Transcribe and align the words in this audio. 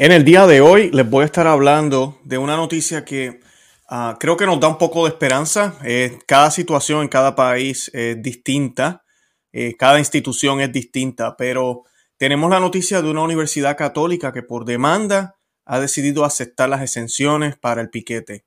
En 0.00 0.12
el 0.12 0.24
día 0.24 0.46
de 0.46 0.60
hoy 0.60 0.92
les 0.92 1.10
voy 1.10 1.22
a 1.22 1.26
estar 1.26 1.48
hablando 1.48 2.20
de 2.22 2.38
una 2.38 2.54
noticia 2.54 3.04
que 3.04 3.40
uh, 3.90 4.16
creo 4.20 4.36
que 4.36 4.46
nos 4.46 4.60
da 4.60 4.68
un 4.68 4.78
poco 4.78 5.02
de 5.02 5.08
esperanza. 5.08 5.74
Eh, 5.82 6.20
cada 6.24 6.52
situación 6.52 7.02
en 7.02 7.08
cada 7.08 7.34
país 7.34 7.90
es 7.92 8.22
distinta, 8.22 9.02
eh, 9.52 9.74
cada 9.76 9.98
institución 9.98 10.60
es 10.60 10.70
distinta, 10.70 11.36
pero 11.36 11.82
tenemos 12.16 12.48
la 12.48 12.60
noticia 12.60 13.02
de 13.02 13.10
una 13.10 13.22
universidad 13.22 13.76
católica 13.76 14.32
que 14.32 14.44
por 14.44 14.64
demanda 14.64 15.34
ha 15.64 15.80
decidido 15.80 16.24
aceptar 16.24 16.68
las 16.68 16.82
exenciones 16.82 17.56
para 17.56 17.80
el 17.80 17.90
piquete 17.90 18.44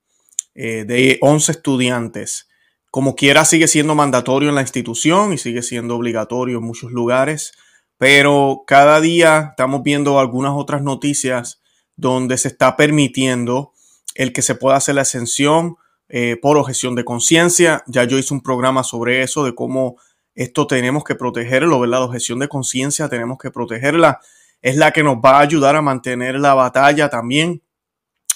eh, 0.56 0.86
de 0.86 1.18
11 1.20 1.52
estudiantes. 1.52 2.48
Como 2.92 3.14
quiera, 3.14 3.44
sigue 3.44 3.68
siendo 3.68 3.94
mandatorio 3.94 4.48
en 4.48 4.56
la 4.56 4.62
institución 4.62 5.34
y 5.34 5.38
sigue 5.38 5.64
siendo 5.64 5.98
obligatorio 5.98 6.60
en 6.60 6.64
muchos 6.64 6.94
lugares 6.94 7.52
pero 8.02 8.64
cada 8.66 9.00
día 9.00 9.50
estamos 9.52 9.84
viendo 9.84 10.20
algunas 10.20 10.54
otras 10.56 10.82
noticias 10.82 11.62
donde 11.96 12.40
se 12.40 12.48
está 12.48 12.76
permitiendo 12.76 13.74
el 14.16 14.34
que 14.34 14.42
se 14.42 14.56
pueda 14.56 14.78
hacer 14.78 14.96
la 14.96 15.04
ascensión 15.04 15.76
eh, 16.10 16.36
por 16.42 16.58
objeción 16.58 16.96
de 16.96 17.06
conciencia. 17.06 17.84
Ya 17.86 18.06
yo 18.06 18.18
hice 18.18 18.34
un 18.34 18.42
programa 18.42 18.84
sobre 18.84 19.22
eso, 19.22 19.46
de 19.46 19.54
cómo 19.54 19.98
esto 20.34 20.66
tenemos 20.66 21.04
que 21.04 21.14
protegerlo, 21.14 21.80
¿verdad? 21.80 22.00
La 22.00 22.06
objeción 22.06 22.40
de 22.40 22.48
conciencia 22.48 23.08
tenemos 23.08 23.38
que 23.38 23.52
protegerla. 23.52 24.20
Es 24.64 24.78
la 24.78 24.90
que 24.94 25.04
nos 25.04 25.18
va 25.18 25.38
a 25.38 25.42
ayudar 25.42 25.76
a 25.76 25.84
mantener 25.84 26.40
la 26.40 26.56
batalla 26.56 27.08
también 27.08 27.62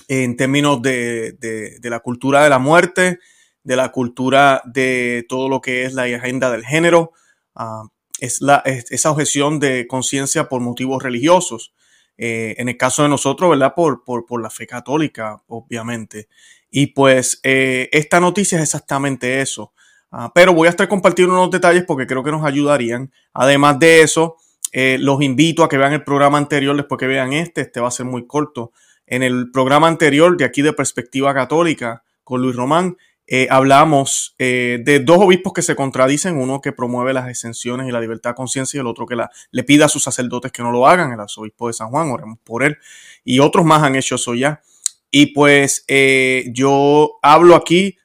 en 0.08 0.38
términos 0.38 0.80
de, 0.84 1.80
la 1.82 2.02
cultura 2.02 2.44
de 2.44 2.52
la 2.52 2.60
muerte, 2.60 3.18
de 3.64 3.76
la 3.76 3.92
cultura 3.92 4.62
de 4.64 5.26
todo 5.28 5.50
lo 5.50 5.60
que 5.60 5.86
es 5.86 5.96
la 5.96 6.04
agenda 6.04 6.52
del 6.52 6.64
género. 6.64 7.14
Ah, 7.56 7.86
es, 8.20 8.42
la, 8.42 8.62
esa 8.66 9.12
objeción 9.12 9.60
de 9.60 9.88
conciencia 9.88 10.48
por 10.48 10.62
motivos 10.62 11.02
religiosos. 11.02 11.74
Eh, 12.18 12.56
en 12.58 12.70
el 12.70 12.78
caso 12.78 13.04
de 13.04 13.10
nosotros, 13.10 13.50
¿verdad? 13.50 13.74
Por, 13.76 14.04
por, 14.06 14.42
la 14.42 14.50
fe 14.50 14.66
católica, 14.66 15.42
obviamente. 15.48 16.30
Y 16.70 16.88
pues 16.88 17.40
eh, 17.44 17.90
esta 17.92 18.20
noticia 18.20 18.58
es 18.58 18.64
exactamente 18.64 19.42
eso. 19.42 19.74
Ah, 20.12 20.32
pero 20.34 20.54
voy 20.54 20.68
a 20.68 20.70
estar 20.70 20.88
compartiendo 20.88 21.34
unos 21.34 21.52
detalles 21.52 21.84
porque 21.84 22.08
creo 22.08 22.24
que 22.24 22.32
nos 22.32 22.46
ayudarían. 22.46 23.12
Además 23.34 23.80
de 23.80 24.02
eso, 24.02 24.38
eh, 24.72 24.98
los 25.00 25.22
invito 25.22 25.64
a 25.64 25.70
que 25.70 25.78
vean 25.78 25.94
el 25.94 26.04
programa 26.04 26.38
anterior 26.38 26.76
después 26.76 27.00
que 27.00 27.08
vean 27.08 27.34
este. 27.34 27.62
Este 27.62 27.82
va 27.82 27.90
a 27.90 27.92
ser 27.92 28.06
muy 28.06 28.26
corto. 28.26 28.72
En 29.06 29.24
el 29.24 29.52
programa 29.52 29.88
anterior 29.88 30.36
de 30.38 30.46
aquí 30.46 30.62
de 30.62 30.74
Perspectiva 30.74 31.34
Católica 31.34 32.04
con 32.24 32.42
Luis 32.42 32.56
Román, 32.56 32.98
eh, 33.28 33.48
hablamos 33.50 34.36
eh, 34.38 34.80
de 34.84 35.00
dos 35.00 35.18
obispos 35.20 35.54
que 35.54 35.64
se 35.64 35.76
contradicen, 35.76 36.38
uno 36.38 36.62
que 36.62 36.72
promueve 36.72 37.12
las 37.12 37.28
exenciones 37.28 37.88
y 37.88 37.92
la 37.92 38.00
libertad 38.00 38.32
de 38.32 38.36
conciencia 38.36 38.78
y 38.78 38.82
el 38.82 38.88
otro 38.88 39.08
que 39.08 39.16
la, 39.16 39.32
le 39.50 39.64
pide 39.64 39.84
a 39.84 39.88
sus 39.88 40.04
sacerdotes 40.04 40.52
que 40.52 40.62
no 40.62 40.72
lo 40.72 40.88
hagan, 40.88 41.12
el 41.12 41.20
arzobispo 41.20 41.68
de 41.68 41.74
San 41.74 41.90
Juan, 41.90 42.10
oremos 42.12 42.38
por 42.44 42.64
él, 42.64 42.78
y 43.24 43.40
otros 43.40 43.66
más 43.66 43.82
han 43.82 43.96
hecho 43.96 44.16
eso 44.16 44.36
ya. 44.36 44.62
Y 45.10 45.28
pues 45.28 45.86
eh, 45.88 46.46
yo 46.54 47.18
hablo 47.24 47.56
aquí 47.56 47.98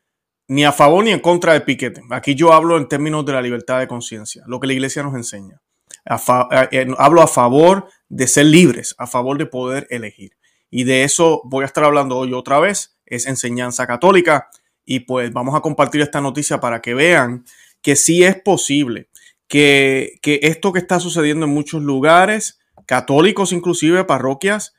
ni 0.48 0.64
a 0.64 0.72
favor 0.72 1.04
ni 1.04 1.10
en 1.10 1.20
contra 1.20 1.52
del 1.52 1.64
piquete. 1.64 2.02
Aquí 2.10 2.34
yo 2.34 2.52
hablo 2.52 2.78
en 2.78 2.88
términos 2.88 3.26
de 3.26 3.32
la 3.32 3.42
libertad 3.42 3.78
de 3.78 3.88
conciencia, 3.88 4.42
lo 4.46 4.58
que 4.58 4.68
la 4.68 4.72
iglesia 4.72 5.02
nos 5.02 5.14
enseña. 5.14 5.60
hablo 6.06 7.22
a 7.22 7.26
favor 7.26 7.88
de 8.08 8.26
ser 8.26 8.46
libres, 8.46 8.94
a 8.96 9.06
favor 9.06 9.36
de 9.36 9.46
poder 9.46 9.86
elegir. 9.90 10.32
Y 10.70 10.84
de 10.84 11.04
eso 11.04 11.42
voy 11.44 11.64
a 11.64 11.66
estar 11.66 11.84
hablando 11.84 12.16
hoy 12.16 12.32
otra 12.32 12.58
vez. 12.58 12.96
Es 13.04 13.26
enseñanza 13.26 13.86
católica 13.86 14.48
y 14.84 15.00
pues 15.00 15.32
vamos 15.32 15.54
a 15.54 15.60
compartir 15.60 16.00
esta 16.00 16.20
noticia 16.20 16.60
para 16.60 16.80
que 16.80 16.94
vean 16.94 17.44
que 17.82 17.96
sí 17.96 18.22
es 18.24 18.40
posible, 18.40 19.08
que, 19.46 20.18
esto 20.22 20.72
que 20.72 20.78
está 20.78 21.00
sucediendo 21.00 21.46
en 21.46 21.52
muchos 21.52 21.82
lugares, 21.82 22.60
católicos 22.86 23.52
inclusive, 23.52 24.04
parroquias, 24.04 24.74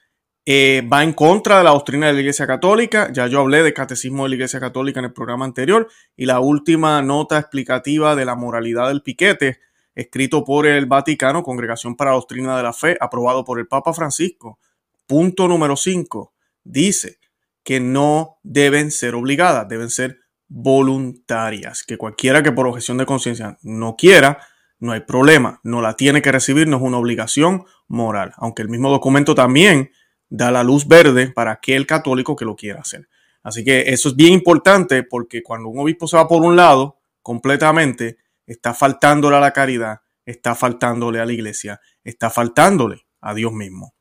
eh, 0.46 0.88
va 0.92 1.04
en 1.04 1.14
contra 1.14 1.60
de 1.60 1.64
la 1.64 1.72
doctrina 1.72 2.08
de 2.08 2.14
la 2.14 2.20
Iglesia 2.20 2.48
Católica. 2.48 3.12
Ya 3.14 3.28
yo 3.28 3.42
hablé 3.42 3.62
de 3.64 3.74
catecismo 3.74 4.24
de 4.24 4.30
la 4.30 4.36
Iglesia 4.36 4.60
Católica 4.60 5.00
en 5.00 5.06
el 5.06 5.14
programa 5.14 5.46
anterior 5.46 5.88
y 6.16 6.26
la 6.26 6.40
última 6.40 7.02
nota 7.02 7.38
explicativa 7.38 8.16
de 8.16 8.26
la 8.26 8.36
moralidad 8.36 8.88
del 8.88 9.04
piquete, 9.04 9.60
escrito 9.94 10.44
por 10.44 10.66
el 10.66 10.88
Vaticano, 10.88 11.44
Congregación 11.44 11.96
para 11.96 12.12
la 12.12 12.16
Doctrina 12.16 12.58
de 12.58 12.64
la 12.64 12.74
Fe, 12.74 12.98
aprobado 13.00 13.44
por 13.44 13.60
el 13.60 13.68
Papa 13.68 13.94
Francisco. 13.94 14.58
Punto 15.06 15.48
número 15.48 15.76
5. 15.76 16.34
Dice, 16.64 17.20
que 17.64 17.80
no 17.80 18.40
deben 18.44 18.92
ser 18.92 19.16
obligadas, 19.16 19.68
deben 19.68 19.90
ser 19.90 20.20
voluntarias, 20.48 21.84
que 21.84 21.98
cualquiera 21.98 22.44
que 22.44 22.52
por 22.52 22.68
objeción 22.68 22.98
de 22.98 23.06
conciencia 23.06 23.58
no 23.62 23.96
quiera, 23.96 24.40
no 24.80 24.92
hay 24.92 25.02
problema, 25.02 25.62
no 25.64 25.82
la 25.82 25.96
tiene 25.96 26.22
que 26.22 26.32
recibir, 26.32 26.68
no 26.68 26.78
es 26.78 26.84
una 26.84 26.98
obligación 26.98 27.64
moral, 27.88 28.34
aunque 28.38 28.64
el 28.64 28.70
mismo 28.70 28.90
documento 28.90 29.36
también 29.36 29.92
da 30.30 30.52
la 30.52 30.64
luz 30.64 30.88
verde 30.88 31.32
para 31.32 31.52
aquel 31.52 31.86
católico 31.86 32.36
que 32.36 32.46
lo 32.46 32.56
quiera 32.56 32.82
hacer. 32.82 33.08
Así 33.44 33.64
que 33.64 33.82
eso 33.88 34.10
es 34.10 34.16
bien 34.16 34.34
importante 34.34 35.04
porque 35.04 35.44
cuando 35.44 35.70
un 35.70 35.80
obispo 35.80 36.08
se 36.08 36.18
va 36.18 36.28
por 36.28 36.44
un 36.44 36.56
lado 36.56 37.00
completamente, 37.22 38.18
está 38.46 38.74
faltándole 38.74 39.38
a 39.38 39.40
la 39.40 39.52
caridad, 39.52 40.00
está 40.26 40.56
faltándole 40.56 41.20
a 41.20 41.26
la 41.26 41.34
iglesia, 41.34 41.80
está 42.04 42.30
faltándole 42.30 43.08
a 43.22 43.34
Dios 43.34 43.54
mismo. 43.54 43.94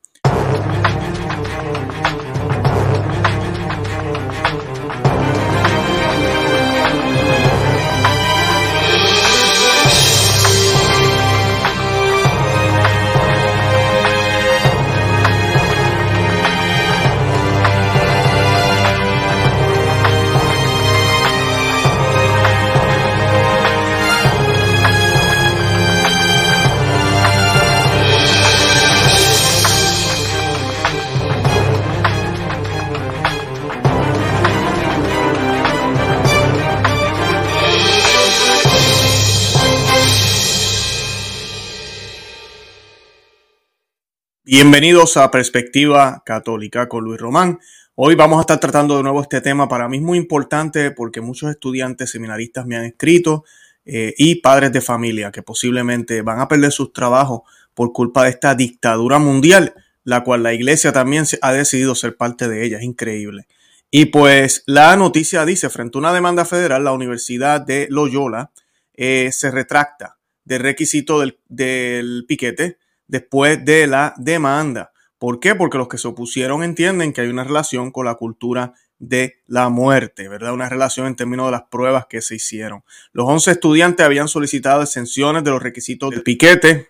Bienvenidos 44.53 45.15
a 45.15 45.31
Perspectiva 45.31 46.23
Católica 46.25 46.89
con 46.89 47.05
Luis 47.05 47.21
Román. 47.21 47.59
Hoy 47.95 48.15
vamos 48.15 48.37
a 48.37 48.41
estar 48.41 48.59
tratando 48.59 48.97
de 48.97 49.03
nuevo 49.03 49.21
este 49.21 49.39
tema. 49.39 49.69
Para 49.69 49.87
mí 49.87 49.95
es 49.95 50.03
muy 50.03 50.17
importante 50.17 50.91
porque 50.91 51.21
muchos 51.21 51.49
estudiantes 51.49 52.11
seminaristas 52.11 52.65
me 52.65 52.75
han 52.75 52.83
escrito 52.83 53.45
eh, 53.85 54.13
y 54.17 54.41
padres 54.41 54.73
de 54.73 54.81
familia 54.81 55.31
que 55.31 55.41
posiblemente 55.41 56.21
van 56.21 56.41
a 56.41 56.49
perder 56.49 56.73
sus 56.73 56.91
trabajos 56.91 57.43
por 57.73 57.93
culpa 57.93 58.25
de 58.25 58.31
esta 58.31 58.53
dictadura 58.53 59.19
mundial, 59.19 59.73
la 60.03 60.25
cual 60.25 60.43
la 60.43 60.53
iglesia 60.53 60.91
también 60.91 61.23
ha 61.41 61.53
decidido 61.53 61.95
ser 61.95 62.17
parte 62.17 62.49
de 62.49 62.65
ella. 62.65 62.79
Es 62.79 62.83
increíble. 62.83 63.47
Y 63.89 64.07
pues 64.07 64.63
la 64.65 64.97
noticia 64.97 65.45
dice, 65.45 65.69
frente 65.69 65.97
a 65.97 65.99
una 65.99 66.13
demanda 66.13 66.43
federal, 66.43 66.83
la 66.83 66.91
Universidad 66.91 67.61
de 67.61 67.87
Loyola 67.89 68.51
eh, 68.95 69.29
se 69.31 69.49
retracta 69.49 70.17
del 70.43 70.59
requisito 70.59 71.21
del, 71.21 71.39
del 71.47 72.25
piquete 72.27 72.80
después 73.11 73.63
de 73.65 73.87
la 73.87 74.13
demanda. 74.17 74.93
¿Por 75.19 75.41
qué? 75.41 75.53
Porque 75.53 75.77
los 75.77 75.89
que 75.89 75.97
se 75.97 76.07
opusieron 76.07 76.63
entienden 76.63 77.11
que 77.11 77.19
hay 77.21 77.27
una 77.27 77.43
relación 77.43 77.91
con 77.91 78.05
la 78.05 78.15
cultura 78.15 78.73
de 78.99 79.41
la 79.47 79.67
muerte, 79.67 80.29
¿verdad? 80.29 80.53
Una 80.53 80.69
relación 80.69 81.07
en 81.07 81.17
términos 81.17 81.47
de 81.47 81.51
las 81.51 81.63
pruebas 81.63 82.05
que 82.09 82.21
se 82.21 82.35
hicieron. 82.35 82.83
Los 83.11 83.27
11 83.27 83.51
estudiantes 83.51 84.05
habían 84.05 84.29
solicitado 84.29 84.81
exenciones 84.81 85.43
de 85.43 85.51
los 85.51 85.61
requisitos 85.61 86.09
del 86.09 86.23
piquete 86.23 86.87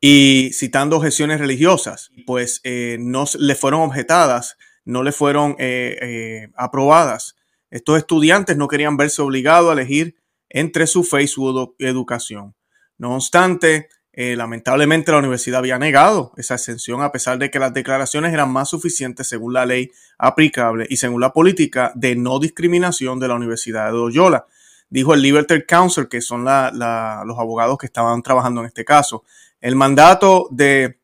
y 0.00 0.50
citando 0.52 0.98
objeciones 0.98 1.40
religiosas, 1.40 2.10
pues 2.26 2.60
eh, 2.64 2.98
no 3.00 3.24
le 3.38 3.54
fueron 3.54 3.80
objetadas, 3.80 4.58
no 4.84 5.02
le 5.02 5.12
fueron 5.12 5.56
eh, 5.58 5.96
eh, 6.02 6.48
aprobadas. 6.56 7.36
Estos 7.70 7.96
estudiantes 7.96 8.58
no 8.58 8.68
querían 8.68 8.98
verse 8.98 9.22
obligados 9.22 9.70
a 9.70 9.72
elegir 9.72 10.16
entre 10.50 10.86
su 10.86 11.04
fe 11.04 11.22
y 11.22 11.28
su 11.28 11.74
educación. 11.78 12.54
No 12.98 13.14
obstante, 13.14 13.88
eh, 14.14 14.36
lamentablemente 14.36 15.10
la 15.10 15.18
universidad 15.18 15.60
había 15.60 15.78
negado 15.78 16.32
esa 16.36 16.54
exención 16.54 17.00
a 17.00 17.12
pesar 17.12 17.38
de 17.38 17.50
que 17.50 17.58
las 17.58 17.72
declaraciones 17.72 18.34
eran 18.34 18.52
más 18.52 18.68
suficientes 18.68 19.26
según 19.26 19.54
la 19.54 19.64
ley 19.64 19.90
aplicable 20.18 20.86
y 20.90 20.98
según 20.98 21.22
la 21.22 21.32
política 21.32 21.92
de 21.94 22.14
no 22.14 22.38
discriminación 22.38 23.18
de 23.18 23.28
la 23.28 23.34
Universidad 23.36 23.86
de 23.86 23.92
Loyola. 23.92 24.46
Dijo 24.90 25.14
el 25.14 25.22
Liberty 25.22 25.62
Council, 25.62 26.08
que 26.08 26.20
son 26.20 26.44
los 26.44 27.38
abogados 27.38 27.78
que 27.78 27.86
estaban 27.86 28.22
trabajando 28.22 28.60
en 28.60 28.66
este 28.66 28.84
caso. 28.84 29.24
El 29.58 29.74
mandato 29.76 30.48
del 30.50 30.96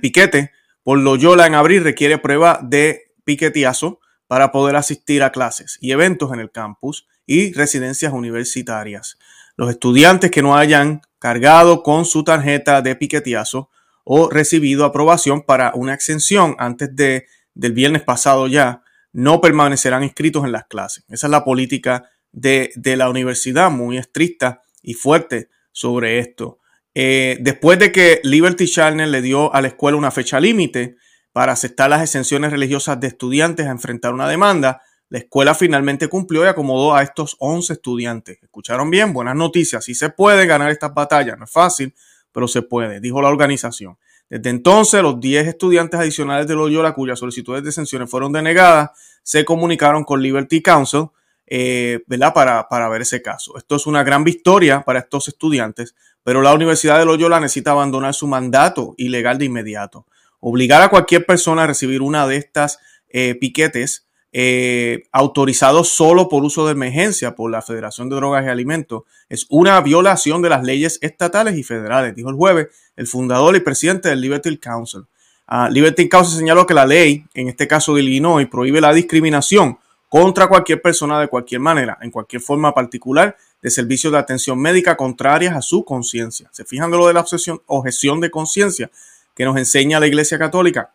piquete 0.00 0.50
por 0.82 0.98
Loyola 0.98 1.46
en 1.46 1.54
abril 1.54 1.84
requiere 1.84 2.18
prueba 2.18 2.58
de 2.60 3.12
piquetiazo 3.22 4.00
para 4.26 4.50
poder 4.50 4.74
asistir 4.74 5.22
a 5.22 5.30
clases 5.30 5.78
y 5.80 5.92
eventos 5.92 6.32
en 6.32 6.40
el 6.40 6.50
campus 6.50 7.06
y 7.26 7.52
residencias 7.52 8.12
universitarias. 8.12 9.18
Los 9.56 9.70
estudiantes 9.70 10.30
que 10.30 10.42
no 10.42 10.56
hayan 10.56 11.02
cargado 11.18 11.82
con 11.82 12.04
su 12.04 12.24
tarjeta 12.24 12.82
de 12.82 12.96
piquetiazo 12.96 13.70
o 14.04 14.30
recibido 14.30 14.84
aprobación 14.84 15.42
para 15.42 15.72
una 15.74 15.94
exención 15.94 16.54
antes 16.58 16.94
de, 16.94 17.26
del 17.54 17.72
viernes 17.72 18.02
pasado 18.02 18.46
ya, 18.46 18.82
no 19.12 19.40
permanecerán 19.40 20.04
inscritos 20.04 20.44
en 20.44 20.52
las 20.52 20.66
clases. 20.66 21.04
Esa 21.08 21.26
es 21.26 21.30
la 21.30 21.42
política 21.42 22.10
de, 22.32 22.70
la 22.96 23.08
universidad, 23.08 23.70
muy 23.70 23.96
estricta 23.96 24.62
y 24.82 24.94
fuerte 24.94 25.48
sobre 25.72 26.18
esto. 26.18 26.58
Eh, 26.94 27.38
después 27.40 27.78
de 27.78 27.92
que 27.92 28.20
Liberty 28.24 28.66
Channel 28.66 29.10
le 29.10 29.22
dio 29.22 29.52
a 29.54 29.60
la 29.62 29.68
escuela 29.68 29.96
una 29.96 30.10
fecha 30.10 30.38
límite 30.38 30.96
para 31.32 31.52
aceptar 31.52 31.90
las 31.90 32.02
exenciones 32.02 32.50
religiosas 32.50 33.00
de 33.00 33.08
estudiantes 33.08 33.66
a 33.66 33.70
enfrentar 33.70 34.12
una 34.12 34.28
demanda, 34.28 34.82
la 35.08 35.18
escuela 35.18 35.54
finalmente 35.54 36.08
cumplió 36.08 36.44
y 36.44 36.48
acomodó 36.48 36.94
a 36.94 37.02
estos 37.02 37.36
11 37.38 37.74
estudiantes. 37.74 38.42
¿Escucharon 38.42 38.90
bien? 38.90 39.12
Buenas 39.12 39.36
noticias. 39.36 39.84
Sí 39.84 39.94
se 39.94 40.10
puede 40.10 40.46
ganar 40.46 40.70
estas 40.70 40.92
batallas. 40.92 41.38
No 41.38 41.44
es 41.44 41.50
fácil, 41.50 41.94
pero 42.32 42.48
se 42.48 42.62
puede, 42.62 43.00
dijo 43.00 43.22
la 43.22 43.28
organización. 43.28 43.98
Desde 44.28 44.50
entonces, 44.50 45.02
los 45.02 45.20
10 45.20 45.46
estudiantes 45.46 46.00
adicionales 46.00 46.48
de 46.48 46.56
Loyola, 46.56 46.92
cuyas 46.92 47.20
solicitudes 47.20 47.62
de 47.62 47.68
exenciones 47.68 48.10
fueron 48.10 48.32
denegadas, 48.32 48.90
se 49.22 49.44
comunicaron 49.44 50.02
con 50.02 50.20
Liberty 50.20 50.60
Council, 50.60 51.06
eh, 51.46 52.00
¿verdad? 52.08 52.34
Para, 52.34 52.68
para 52.68 52.88
ver 52.88 53.02
ese 53.02 53.22
caso. 53.22 53.56
Esto 53.56 53.76
es 53.76 53.86
una 53.86 54.02
gran 54.02 54.24
victoria 54.24 54.82
para 54.82 54.98
estos 54.98 55.28
estudiantes, 55.28 55.94
pero 56.24 56.42
la 56.42 56.52
Universidad 56.52 56.98
de 56.98 57.04
Loyola 57.04 57.38
necesita 57.38 57.70
abandonar 57.70 58.14
su 58.14 58.26
mandato 58.26 58.94
ilegal 58.96 59.38
de 59.38 59.44
inmediato. 59.44 60.06
Obligar 60.40 60.82
a 60.82 60.88
cualquier 60.88 61.24
persona 61.24 61.62
a 61.62 61.66
recibir 61.68 62.02
una 62.02 62.26
de 62.26 62.36
estas 62.36 62.80
eh, 63.08 63.36
piquetes 63.36 64.06
eh, 64.32 65.04
autorizado 65.12 65.84
solo 65.84 66.28
por 66.28 66.44
uso 66.44 66.66
de 66.66 66.72
emergencia 66.72 67.34
por 67.34 67.50
la 67.50 67.62
Federación 67.62 68.08
de 68.08 68.16
Drogas 68.16 68.44
y 68.44 68.48
Alimentos. 68.48 69.04
Es 69.28 69.46
una 69.48 69.80
violación 69.80 70.42
de 70.42 70.50
las 70.50 70.62
leyes 70.62 70.98
estatales 71.00 71.56
y 71.56 71.62
federales, 71.62 72.14
dijo 72.14 72.28
el 72.28 72.36
jueves 72.36 72.68
el 72.96 73.06
fundador 73.06 73.56
y 73.56 73.60
presidente 73.60 74.08
del 74.08 74.20
Liberty 74.20 74.56
Council. 74.58 75.06
Uh, 75.48 75.70
Liberty 75.70 76.08
Council 76.08 76.38
señaló 76.38 76.66
que 76.66 76.74
la 76.74 76.86
ley, 76.86 77.24
en 77.34 77.48
este 77.48 77.68
caso 77.68 77.94
de 77.94 78.02
Illinois, 78.02 78.48
prohíbe 78.48 78.80
la 78.80 78.92
discriminación 78.92 79.78
contra 80.08 80.48
cualquier 80.48 80.82
persona 80.82 81.20
de 81.20 81.28
cualquier 81.28 81.60
manera, 81.60 81.98
en 82.00 82.10
cualquier 82.10 82.42
forma 82.42 82.74
particular, 82.74 83.36
de 83.62 83.70
servicios 83.70 84.12
de 84.12 84.18
atención 84.18 84.58
médica 84.60 84.96
contrarias 84.96 85.54
a 85.54 85.62
su 85.62 85.84
conciencia. 85.84 86.48
¿Se 86.52 86.64
fijan 86.64 86.90
de 86.90 86.96
lo 86.96 87.06
de 87.06 87.14
la 87.14 87.20
obsesión, 87.20 87.62
objeción 87.66 88.20
de 88.20 88.30
conciencia 88.30 88.90
que 89.34 89.44
nos 89.44 89.56
enseña 89.56 90.00
la 90.00 90.06
Iglesia 90.06 90.38
Católica 90.38 90.90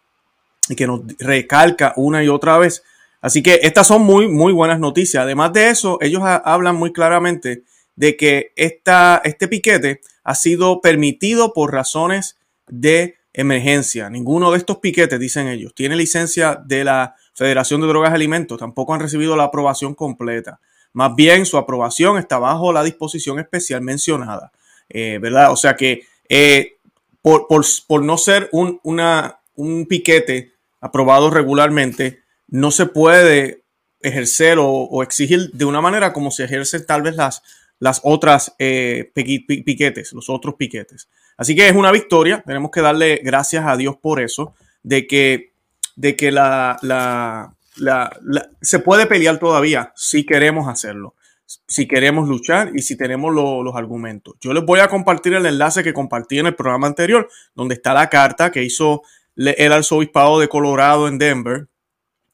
y 0.69 0.75
que 0.75 0.87
nos 0.87 1.01
recalca 1.19 1.93
una 1.95 2.23
y 2.23 2.29
otra 2.29 2.57
vez? 2.57 2.83
Así 3.21 3.43
que 3.43 3.59
estas 3.63 3.87
son 3.87 4.01
muy, 4.01 4.27
muy 4.27 4.51
buenas 4.51 4.79
noticias. 4.79 5.23
Además 5.23 5.53
de 5.53 5.69
eso, 5.69 5.97
ellos 6.01 6.23
hablan 6.23 6.75
muy 6.75 6.91
claramente 6.91 7.63
de 7.95 8.17
que 8.17 8.51
esta, 8.55 9.21
este 9.23 9.47
piquete 9.47 10.01
ha 10.23 10.35
sido 10.35 10.81
permitido 10.81 11.53
por 11.53 11.71
razones 11.71 12.37
de 12.67 13.15
emergencia. 13.33 14.09
Ninguno 14.09 14.51
de 14.51 14.57
estos 14.57 14.77
piquetes, 14.77 15.19
dicen 15.19 15.47
ellos, 15.47 15.73
tiene 15.75 15.95
licencia 15.95 16.61
de 16.65 16.83
la 16.83 17.15
Federación 17.33 17.81
de 17.81 17.87
Drogas 17.87 18.11
y 18.11 18.15
Alimentos. 18.15 18.59
Tampoco 18.59 18.93
han 18.93 18.99
recibido 18.99 19.35
la 19.35 19.45
aprobación 19.45 19.93
completa. 19.93 20.59
Más 20.93 21.15
bien, 21.15 21.45
su 21.45 21.57
aprobación 21.57 22.17
está 22.17 22.39
bajo 22.39 22.73
la 22.73 22.83
disposición 22.83 23.39
especial 23.39 23.81
mencionada. 23.81 24.51
Eh, 24.89 25.19
¿Verdad? 25.21 25.51
O 25.51 25.55
sea 25.55 25.75
que 25.75 26.03
eh, 26.27 26.77
por, 27.21 27.47
por, 27.47 28.03
no 28.03 28.17
ser 28.17 28.49
un, 28.51 28.79
una, 28.83 29.39
un 29.55 29.85
piquete 29.85 30.51
aprobado 30.81 31.29
regularmente, 31.29 32.21
no 32.51 32.69
se 32.69 32.85
puede 32.85 33.63
ejercer 34.01 34.57
o, 34.59 35.01
exigir 35.01 35.51
de 35.53 35.65
una 35.65 35.81
manera 35.81 36.13
como 36.13 36.29
se 36.29 36.43
ejercen 36.43 36.85
tal 36.85 37.01
vez 37.01 37.15
las, 37.15 37.41
las 37.79 38.01
otras 38.03 38.53
eh, 38.59 39.11
piquetes, 39.15 40.13
los 40.13 40.29
otros 40.29 40.55
piquetes. 40.55 41.09
Así 41.37 41.55
que 41.55 41.67
es 41.67 41.75
una 41.75 41.91
victoria, 41.91 42.43
tenemos 42.45 42.69
que 42.71 42.81
darle 42.81 43.21
gracias 43.23 43.65
a 43.65 43.77
Dios 43.77 43.95
por 43.97 44.21
eso, 44.21 44.53
de 44.83 45.07
que, 45.07 45.53
de 45.95 46.15
que 46.15 46.31
la, 46.31 46.77
la, 46.81 47.55
la, 47.77 48.11
se 48.61 48.79
puede 48.79 49.05
pelear 49.05 49.39
todavía 49.39 49.93
si 49.95 50.25
queremos 50.25 50.67
hacerlo, 50.67 51.15
si 51.45 51.87
queremos 51.87 52.27
luchar 52.27 52.71
y 52.75 52.81
si 52.81 52.97
tenemos 52.97 53.33
los 53.33 53.75
argumentos. 53.75 54.35
Yo 54.41 54.53
les 54.53 54.65
voy 54.65 54.79
a 54.79 54.87
compartir 54.87 55.33
el 55.33 55.45
enlace 55.45 55.83
que 55.83 55.93
compartí 55.93 56.39
en 56.39 56.47
el 56.47 56.55
programa 56.55 56.87
anterior, 56.87 57.29
donde 57.55 57.75
está 57.75 57.93
la 57.93 58.09
carta 58.09 58.51
que 58.51 58.63
hizo 58.63 59.03
el 59.35 59.71
arzobispado 59.71 60.39
de 60.39 60.49
Colorado 60.49 61.07
en 61.07 61.17
Denver, 61.17 61.67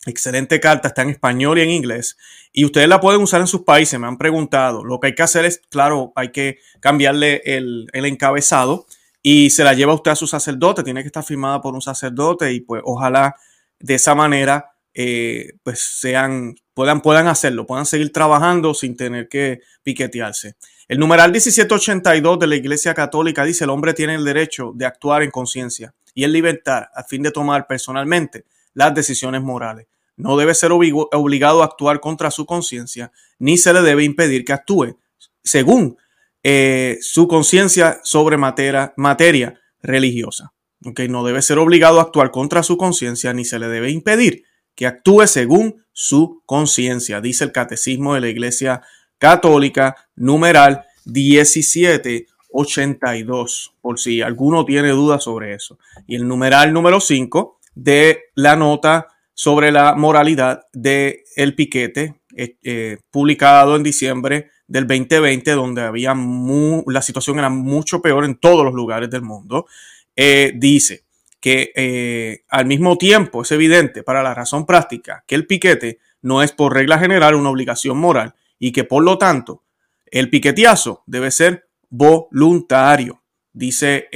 Excelente 0.08 0.62
carta, 0.62 0.88
está 0.88 1.02
en 1.02 1.10
español 1.10 1.60
y 1.60 1.64
en 1.64 1.70
inglés. 1.70 2.18
Y 2.54 2.64
ustedes 2.64 2.88
la 2.88 3.02
pueden 3.02 3.22
usar 3.22 3.42
en 3.42 3.48
sus 3.48 3.64
países, 3.64 4.00
me 4.00 4.08
han 4.08 4.18
preguntado. 4.18 4.86
Lo 4.86 5.02
que 5.02 5.08
hay 5.08 5.16
que 5.16 5.22
hacer 5.24 5.44
es, 5.44 5.62
claro, 5.70 6.14
hay 6.16 6.32
que 6.32 6.60
cambiarle 6.80 7.42
el, 7.44 7.90
encabezado 7.92 8.88
y 9.22 9.50
se 9.50 9.66
la 9.66 9.74
lleva 9.74 9.94
usted 9.94 10.12
a 10.12 10.16
su 10.16 10.26
sacerdote. 10.26 10.84
Tiene 10.84 11.02
que 11.02 11.08
estar 11.08 11.26
firmada 11.26 11.60
por 11.60 11.74
un 11.74 11.82
sacerdote 11.82 12.54
y 12.54 12.62
pues 12.62 12.82
ojalá 12.86 13.36
de 13.80 13.96
esa 13.96 14.16
manera 14.16 14.72
eh, 14.94 15.58
pues 15.62 15.82
sean, 16.00 16.56
puedan, 16.74 17.02
puedan 17.02 17.28
hacerlo, 17.28 17.68
puedan 17.68 17.86
seguir 17.86 18.14
trabajando 18.14 18.74
sin 18.74 18.96
tener 18.96 19.28
que 19.28 19.60
piquetearse. 19.84 20.56
El 20.88 21.00
numeral 21.00 21.34
1782 21.34 22.40
de 22.40 22.48
la 22.48 22.56
Iglesia 22.56 22.94
Católica 22.94 23.44
dice 23.44 23.66
el 23.66 23.72
hombre 23.72 23.94
tiene 23.94 24.16
el 24.16 24.24
derecho 24.24 24.72
de 24.74 24.86
actuar 24.86 25.22
en 25.22 25.32
conciencia 25.32 25.94
y 26.14 26.24
en 26.24 26.32
libertad 26.32 26.86
a 26.96 27.04
fin 27.04 27.24
de 27.24 27.32
tomar 27.32 27.68
personalmente 27.68 28.46
las 28.74 28.96
decisiones 28.96 29.42
morales. 29.42 29.88
No 30.18 30.36
debe 30.36 30.56
ser 30.56 30.72
obligado 30.72 31.62
a 31.62 31.66
actuar 31.66 32.00
contra 32.00 32.32
su 32.32 32.46
conciencia, 32.46 33.12
ni 33.40 33.58
se 33.58 33.72
le 33.72 33.82
debe 33.82 34.04
impedir 34.04 34.44
que 34.44 34.54
actúe 34.54 34.98
según 35.44 35.98
eh, 36.44 36.98
su 37.02 37.28
conciencia 37.28 38.00
sobre 38.04 38.38
materia, 38.38 39.60
religiosa. 39.82 40.54
Okay, 40.86 41.08
no 41.08 41.24
debe 41.24 41.42
ser 41.42 41.58
obligado 41.60 42.00
a 42.00 42.04
actuar 42.04 42.30
contra 42.32 42.64
su 42.64 42.78
conciencia, 42.78 43.34
ni 43.34 43.46
se 43.46 43.60
le 43.60 43.68
debe 43.68 43.92
impedir 43.92 44.44
que 44.76 44.86
actúe 44.86 45.28
según 45.28 45.84
su 45.92 46.44
conciencia, 46.46 47.20
dice 47.20 47.46
el 47.46 47.52
Catecismo 47.52 48.14
de 48.14 48.22
la 48.22 48.30
Iglesia 48.30 48.84
Católica, 49.18 49.96
numeral 50.16 50.86
1782, 51.06 53.74
por 53.82 54.00
si 54.00 54.22
alguno 54.22 54.64
tiene 54.66 54.90
dudas 54.90 55.24
sobre 55.24 55.56
eso. 55.56 55.80
Y 56.06 56.16
el 56.16 56.28
numeral 56.28 56.74
número 56.74 57.00
5 57.00 57.60
de 57.74 58.26
la 58.36 58.56
nota 58.56 59.08
sobre 59.40 59.72
la 59.72 59.94
moralidad 59.94 60.66
del 60.74 61.20
el 61.36 61.54
piquete 61.54 62.22
eh, 62.36 62.58
eh, 62.64 62.98
publicado 63.12 63.76
en 63.76 63.84
diciembre 63.84 64.50
del 64.68 64.88
2020, 64.88 65.52
donde 65.52 65.84
había 65.84 66.16
la 66.16 67.02
situación 67.04 67.38
era 67.38 67.50
mucho 67.50 68.02
peor 68.02 68.26
en 68.26 68.40
todos 68.40 68.66
los 68.66 68.74
lugares 68.74 69.12
del 69.12 69.22
mundo, 69.22 69.68
eh, 70.16 70.54
dice 70.56 71.04
que 71.40 72.42
al 72.50 72.66
mismo 72.66 72.98
tiempo 72.98 73.44
es 73.44 73.52
evidente 73.52 74.02
para 74.02 74.24
la 74.24 74.34
razón 74.34 74.66
práctica 74.66 75.24
que 75.28 75.36
el 75.36 75.46
piquete 75.46 76.00
no 76.24 76.42
es 76.42 76.52
por 76.52 76.74
regla 76.74 76.98
general 76.98 77.36
una 77.36 77.52
obligación 77.52 78.00
moral 78.00 78.34
y 78.58 78.72
que 78.72 78.86
por 78.86 79.04
lo 79.04 79.20
tanto 79.20 79.64
el 80.08 80.32
piqueteazo 80.32 81.04
debe 81.06 81.30
ser 81.30 81.70
voluntario, 81.90 83.22
dice 83.54 84.10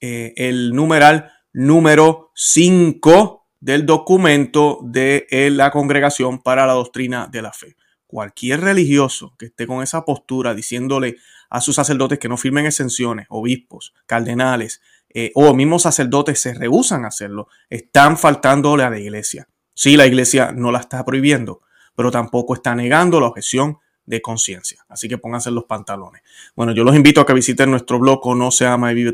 el 0.00 0.72
numeral 0.72 1.32
número 1.52 2.30
5 2.36 3.37
del 3.60 3.86
documento 3.86 4.80
de 4.82 5.26
eh, 5.30 5.50
la 5.50 5.70
Congregación 5.70 6.42
para 6.42 6.66
la 6.66 6.74
Doctrina 6.74 7.28
de 7.30 7.42
la 7.42 7.52
Fe. 7.52 7.76
Cualquier 8.06 8.60
religioso 8.60 9.34
que 9.38 9.46
esté 9.46 9.66
con 9.66 9.82
esa 9.82 10.04
postura 10.04 10.54
diciéndole 10.54 11.16
a 11.50 11.60
sus 11.60 11.76
sacerdotes 11.76 12.18
que 12.18 12.28
no 12.28 12.36
firmen 12.36 12.66
exenciones, 12.66 13.26
obispos, 13.30 13.94
cardenales 14.06 14.80
eh, 15.10 15.32
o 15.34 15.54
mismos 15.54 15.82
sacerdotes 15.82 16.40
se 16.40 16.54
rehusan 16.54 17.04
a 17.04 17.08
hacerlo, 17.08 17.48
están 17.70 18.16
faltándole 18.16 18.84
a 18.84 18.90
la 18.90 18.98
iglesia. 18.98 19.48
Sí, 19.74 19.96
la 19.96 20.06
iglesia 20.06 20.52
no 20.52 20.70
la 20.70 20.80
está 20.80 21.04
prohibiendo, 21.04 21.62
pero 21.94 22.10
tampoco 22.10 22.54
está 22.54 22.74
negando 22.74 23.20
la 23.20 23.26
objeción 23.26 23.78
de 24.08 24.22
conciencia. 24.22 24.84
Así 24.88 25.08
que 25.08 25.18
pónganse 25.18 25.50
los 25.50 25.64
pantalones. 25.64 26.22
Bueno, 26.56 26.72
yo 26.72 26.82
los 26.82 26.96
invito 26.96 27.20
a 27.20 27.26
que 27.26 27.34
visiten 27.34 27.70
nuestro 27.70 27.98
blog 27.98 28.20
conoceama.y 28.20 29.12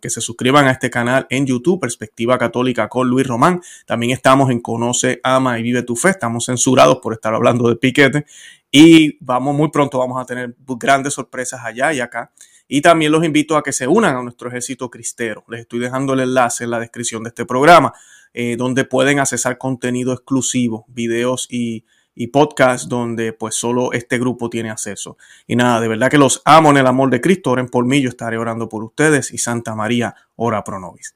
que 0.00 0.10
se 0.10 0.20
suscriban 0.20 0.68
a 0.68 0.70
este 0.70 0.90
canal 0.90 1.26
en 1.28 1.46
YouTube, 1.46 1.80
Perspectiva 1.80 2.38
Católica 2.38 2.88
con 2.88 3.08
Luis 3.08 3.26
Román. 3.26 3.60
También 3.84 4.12
estamos 4.12 4.50
en 4.50 4.60
Conoce, 4.60 5.20
Ama 5.24 5.58
y 5.58 5.62
Vive 5.62 5.82
tu 5.82 5.96
Fe. 5.96 6.10
Estamos 6.10 6.44
censurados 6.44 6.98
por 7.02 7.12
estar 7.12 7.34
hablando 7.34 7.68
de 7.68 7.76
piquete 7.76 8.26
y 8.70 9.18
vamos 9.24 9.56
muy 9.56 9.70
pronto 9.70 9.98
vamos 9.98 10.20
a 10.20 10.24
tener 10.24 10.54
grandes 10.58 11.14
sorpresas 11.14 11.60
allá 11.64 11.92
y 11.92 12.00
acá. 12.00 12.30
Y 12.68 12.80
también 12.80 13.10
los 13.12 13.24
invito 13.24 13.56
a 13.56 13.62
que 13.62 13.72
se 13.72 13.88
unan 13.88 14.16
a 14.16 14.22
nuestro 14.22 14.48
ejército 14.48 14.88
cristero. 14.90 15.44
Les 15.48 15.60
estoy 15.60 15.80
dejando 15.80 16.14
el 16.14 16.20
enlace 16.20 16.64
en 16.64 16.70
la 16.70 16.80
descripción 16.80 17.22
de 17.24 17.28
este 17.28 17.44
programa, 17.44 17.92
eh, 18.34 18.56
donde 18.56 18.84
pueden 18.84 19.18
accesar 19.18 19.58
contenido 19.58 20.12
exclusivo, 20.12 20.84
videos 20.88 21.46
y 21.50 21.84
y 22.16 22.28
podcast 22.28 22.88
donde 22.88 23.32
pues 23.32 23.54
solo 23.54 23.92
este 23.92 24.18
grupo 24.18 24.50
tiene 24.50 24.70
acceso. 24.70 25.16
Y 25.46 25.54
nada, 25.54 25.80
de 25.80 25.86
verdad 25.86 26.10
que 26.10 26.18
los 26.18 26.42
amo 26.44 26.70
en 26.70 26.78
el 26.78 26.86
amor 26.86 27.10
de 27.10 27.20
Cristo. 27.20 27.52
Oren 27.52 27.68
por 27.68 27.86
mí, 27.86 28.00
yo 28.00 28.08
estaré 28.08 28.38
orando 28.38 28.68
por 28.68 28.82
ustedes 28.82 29.32
y 29.32 29.38
Santa 29.38 29.76
María, 29.76 30.16
ora 30.34 30.64
pro 30.64 30.80
nobis. 30.80 31.14